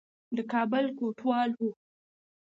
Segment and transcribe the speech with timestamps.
[0.35, 1.69] د کابل کوټوال وو.